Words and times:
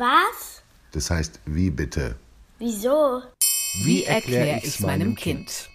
Was? 0.00 0.62
Das 0.92 1.10
heißt, 1.10 1.40
wie 1.44 1.68
bitte? 1.68 2.16
Wieso? 2.58 3.20
Wie 3.84 4.04
erkläre 4.04 4.60
ich's 4.64 4.80
meinem 4.80 5.14
Kind? 5.14 5.68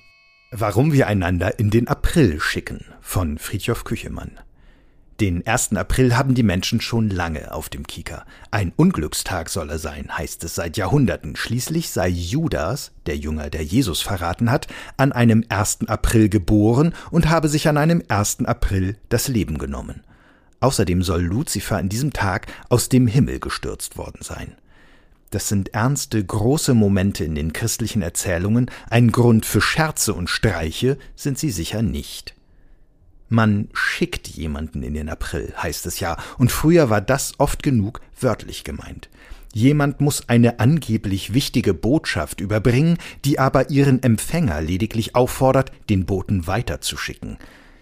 Warum 0.50 0.94
wir 0.94 1.06
einander 1.06 1.60
in 1.60 1.70
den 1.70 1.88
April 1.88 2.40
schicken 2.42 2.86
von 3.02 3.38
Friedhof 3.38 3.84
Küchemann. 3.84 4.32
Den 5.20 5.46
1. 5.46 5.74
April 5.74 6.18
haben 6.18 6.34
die 6.34 6.42
Menschen 6.42 6.82
schon 6.82 7.12
lange 7.12 7.54
auf 7.54 7.70
dem 7.70 7.86
Kieker. 7.86 8.26
Ein 8.50 8.74
Unglückstag 8.76 9.48
soll 9.48 9.70
er 9.70 9.78
sein, 9.78 10.18
heißt 10.18 10.44
es 10.44 10.56
seit 10.56 10.76
Jahrhunderten. 10.76 11.36
Schließlich 11.36 11.92
sei 11.92 12.08
Judas, 12.08 12.94
der 13.06 13.18
Jünger, 13.18 13.52
der 13.52 13.64
Jesus 13.64 14.02
verraten 14.02 14.50
hat, 14.50 14.66
an 14.98 15.12
einem 15.12 15.46
1. 15.50 15.82
April 15.88 16.30
geboren 16.30 16.96
und 17.12 17.30
habe 17.30 17.48
sich 17.48 17.68
an 17.68 17.78
einem 17.78 18.02
1. 18.08 18.46
April 18.46 18.98
das 19.10 19.28
Leben 19.28 19.60
genommen. 19.60 20.04
Außerdem 20.66 21.04
soll 21.04 21.22
Luzifer 21.22 21.78
an 21.78 21.90
diesem 21.90 22.12
Tag 22.12 22.48
aus 22.70 22.90
dem 22.90 23.06
Himmel 23.06 23.40
gestürzt 23.40 24.00
worden 24.00 24.22
sein. 24.24 24.56
Das 25.30 25.48
sind 25.48 25.76
ernste, 25.76 26.26
große 26.26 26.74
Momente 26.74 27.24
in 27.24 27.36
den 27.36 27.54
christlichen 27.54 28.02
Erzählungen, 28.02 28.72
ein 28.90 29.12
Grund 29.12 29.46
für 29.46 29.62
Scherze 29.62 30.16
und 30.16 30.28
Streiche 30.28 30.98
sind 31.16 31.38
sie 31.38 31.52
sicher 31.52 31.84
nicht. 31.84 32.34
Man 33.30 33.70
schickt 33.74 34.28
jemanden 34.28 34.82
in 34.82 34.96
den 34.96 35.08
April, 35.08 35.54
heißt 35.56 35.86
es 35.86 36.00
ja, 36.00 36.18
und 36.40 36.52
früher 36.52 36.90
war 36.90 37.02
das 37.02 37.34
oft 37.38 37.62
genug 37.62 38.02
wörtlich 38.20 38.64
gemeint. 38.64 39.12
Jemand 39.54 40.02
muss 40.02 40.30
eine 40.30 40.60
angeblich 40.60 41.36
wichtige 41.36 41.76
Botschaft 41.76 42.42
überbringen, 42.42 42.98
die 43.24 43.38
aber 43.38 43.70
ihren 43.70 44.02
Empfänger 44.02 44.62
lediglich 44.62 45.14
auffordert, 45.14 45.72
den 45.92 46.08
Boten 46.08 46.48
weiterzuschicken. 46.48 47.38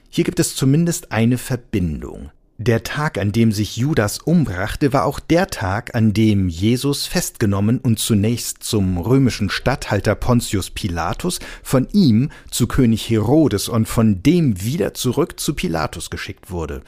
Hier 0.09 0.25
gibt 0.25 0.41
es 0.41 0.57
zumindest 0.57 1.13
eine 1.13 1.37
Verbindung. 1.37 2.29
Der 2.65 2.83
Tag, 2.83 3.17
an 3.17 3.33
dem 3.33 3.51
sich 3.51 3.75
Judas 3.75 4.19
umbrachte, 4.19 4.93
war 4.93 5.03
auch 5.03 5.19
der 5.19 5.47
Tag, 5.47 5.95
an 5.95 6.13
dem 6.13 6.47
Jesus 6.47 7.07
festgenommen 7.07 7.77
und 7.79 7.99
zunächst 7.99 8.63
zum 8.63 8.97
römischen 8.97 9.49
Statthalter 9.49 10.15
Pontius 10.15 10.69
Pilatus, 10.69 11.39
von 11.61 11.89
ihm 11.91 12.29
zu 12.49 12.67
König 12.67 13.09
Herodes 13.09 13.67
und 13.67 13.89
von 13.89 14.23
dem 14.23 14.63
wieder 14.63 14.93
zurück 14.93 15.41
zu 15.41 15.55
Pilatus 15.55 16.09
geschickt 16.09 16.51
wurde. 16.51 16.83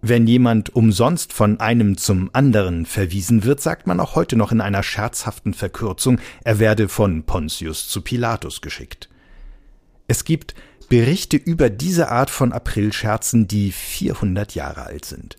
Wenn 0.00 0.28
jemand 0.28 0.76
umsonst 0.76 1.32
von 1.32 1.58
einem 1.58 1.96
zum 1.96 2.30
anderen 2.32 2.86
verwiesen 2.86 3.42
wird, 3.42 3.60
sagt 3.60 3.88
man 3.88 3.98
auch 3.98 4.14
heute 4.14 4.36
noch 4.36 4.52
in 4.52 4.60
einer 4.60 4.84
scherzhaften 4.84 5.54
Verkürzung, 5.54 6.20
er 6.44 6.60
werde 6.60 6.88
von 6.88 7.24
Pontius 7.24 7.88
zu 7.88 8.00
Pilatus 8.00 8.60
geschickt. 8.60 9.08
Es 10.06 10.24
gibt 10.24 10.54
Berichte 10.84 11.36
über 11.36 11.70
diese 11.70 12.10
Art 12.10 12.30
von 12.30 12.52
Aprilscherzen, 12.52 13.48
die 13.48 13.72
400 13.72 14.54
Jahre 14.54 14.84
alt 14.84 15.04
sind. 15.04 15.36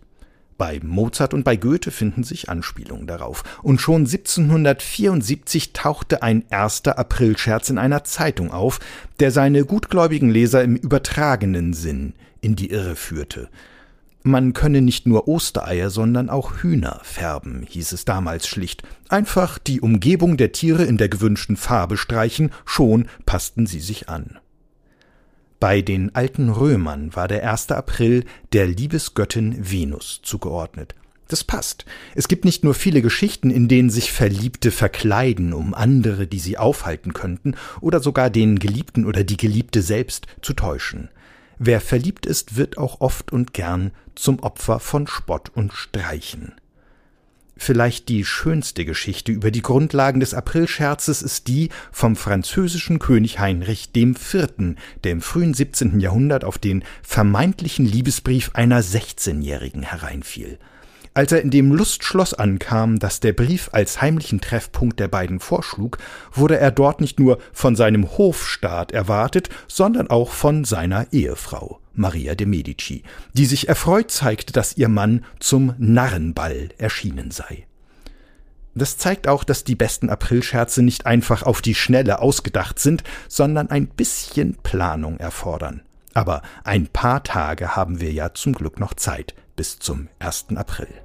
Bei 0.58 0.80
Mozart 0.82 1.34
und 1.34 1.44
bei 1.44 1.58
Goethe 1.58 1.92
finden 1.92 2.24
sich 2.24 2.50
Anspielungen 2.50 3.08
darauf. 3.08 3.44
Und 3.62 3.82
schon 3.82 4.02
1774 4.02 5.74
tauchte 5.74 6.24
ein 6.24 6.46
erster 6.50 6.98
Aprilscherz 6.98 7.70
in 7.70 7.78
einer 7.78 8.06
Zeitung 8.06 8.52
auf, 8.52 8.80
der 9.20 9.32
seine 9.32 9.66
gutgläubigen 9.66 10.30
Leser 10.30 10.64
im 10.64 10.78
übertragenen 10.78 11.74
Sinn 11.74 12.14
in 12.40 12.56
die 12.56 12.72
Irre 12.72 12.96
führte. 12.96 13.50
Man 14.24 14.54
könne 14.54 14.82
nicht 14.82 15.06
nur 15.06 15.28
Ostereier, 15.28 15.90
sondern 15.90 16.30
auch 16.30 16.64
Hühner 16.64 17.00
färben, 17.04 17.64
hieß 17.68 17.92
es 17.92 18.06
damals 18.06 18.48
schlicht. 18.48 18.82
Einfach 19.10 19.60
die 19.60 19.82
Umgebung 19.82 20.36
der 20.38 20.52
Tiere 20.52 20.86
in 20.86 20.98
der 20.98 21.10
gewünschten 21.10 21.58
Farbe 21.58 21.96
streichen, 21.96 22.52
schon 22.66 23.08
passten 23.26 23.68
sie 23.68 23.82
sich 23.82 24.10
an. 24.10 24.40
Bei 25.66 25.82
den 25.82 26.14
alten 26.14 26.50
Römern 26.50 27.16
war 27.16 27.28
der 27.28 27.52
1. 27.52 27.72
April 27.72 28.24
der 28.54 28.68
Liebesgöttin 28.68 29.72
Venus 29.72 30.20
zugeordnet. 30.22 30.94
Das 31.28 31.44
passt. 31.44 31.86
Es 32.14 32.28
gibt 32.28 32.46
nicht 32.46 32.64
nur 32.64 32.76
viele 32.76 33.02
Geschichten, 33.02 33.50
in 33.50 33.68
denen 33.68 33.90
sich 33.90 34.12
Verliebte 34.12 34.70
verkleiden, 34.70 35.54
um 35.54 35.74
andere, 35.74 36.28
die 36.28 36.38
sie 36.38 36.60
aufhalten 36.60 37.14
könnten, 37.14 37.56
oder 37.82 38.00
sogar 38.00 38.30
den 38.30 38.60
Geliebten 38.60 39.06
oder 39.06 39.24
die 39.24 39.38
Geliebte 39.38 39.82
selbst 39.82 40.28
zu 40.44 40.54
täuschen. 40.54 41.10
Wer 41.58 41.82
verliebt 41.82 42.28
ist, 42.28 42.58
wird 42.58 42.78
auch 42.78 43.02
oft 43.02 43.32
und 43.32 43.56
gern 43.56 43.90
zum 44.14 44.44
Opfer 44.44 44.80
von 44.80 45.08
Spott 45.08 45.50
und 45.56 45.74
Streichen. 45.74 46.54
Vielleicht 47.58 48.10
die 48.10 48.26
schönste 48.26 48.84
Geschichte 48.84 49.32
über 49.32 49.50
die 49.50 49.62
Grundlagen 49.62 50.20
des 50.20 50.34
Aprilscherzes 50.34 51.22
ist 51.22 51.48
die 51.48 51.70
vom 51.92 52.16
französischen 52.16 53.00
König 53.00 53.40
Heinrich 53.40 53.90
IV., 53.96 54.76
der 55.04 55.12
im 55.12 55.22
frühen 55.22 55.54
17. 55.54 56.00
Jahrhundert 56.00 56.44
auf 56.44 56.58
den 56.58 56.84
vermeintlichen 57.02 57.86
Liebesbrief 57.86 58.52
einer 58.54 58.82
16-Jährigen 58.82 59.84
hereinfiel. 59.84 60.60
Als 61.16 61.32
er 61.32 61.42
in 61.42 61.50
dem 61.50 61.72
Lustschloss 61.72 62.34
ankam, 62.34 63.00
das 63.00 63.22
der 63.22 63.32
Brief 63.32 63.70
als 63.72 64.02
heimlichen 64.02 64.42
Treffpunkt 64.42 65.00
der 65.00 65.08
beiden 65.08 65.40
vorschlug, 65.40 65.98
wurde 66.34 66.60
er 66.60 66.72
dort 66.72 67.00
nicht 67.00 67.22
nur 67.22 67.38
von 67.54 67.78
seinem 67.78 68.18
Hofstaat 68.18 68.92
erwartet, 68.92 69.48
sondern 69.70 70.10
auch 70.10 70.32
von 70.32 70.66
seiner 70.66 71.08
Ehefrau. 71.14 71.80
Maria 71.94 72.36
de 72.36 72.46
Medici, 72.46 73.04
die 73.32 73.46
sich 73.46 73.70
erfreut 73.70 74.12
zeigte, 74.12 74.52
dass 74.52 74.76
ihr 74.76 74.90
Mann 74.90 75.24
zum 75.40 75.74
Narrenball 75.78 76.68
erschienen 76.78 77.32
sei. 77.32 77.66
Das 78.74 78.98
zeigt 78.98 79.30
auch, 79.30 79.46
dass 79.46 79.64
die 79.64 79.76
besten 79.76 80.10
Aprilscherze 80.10 80.82
nicht 80.82 81.06
einfach 81.06 81.44
auf 81.44 81.62
die 81.62 81.76
Schnelle 81.76 82.20
ausgedacht 82.20 82.78
sind, 82.78 83.06
sondern 83.30 83.70
ein 83.70 83.88
bisschen 83.88 84.58
Planung 84.64 85.18
erfordern. 85.18 85.82
Aber 86.14 86.42
ein 86.66 86.88
paar 86.88 87.24
Tage 87.24 87.78
haben 87.78 88.02
wir 88.02 88.12
ja 88.12 88.34
zum 88.34 88.52
Glück 88.52 88.82
noch 88.82 88.96
Zeit 88.96 89.34
bis 89.56 89.80
zum 89.80 90.10
1. 90.20 90.48
April. 90.58 91.05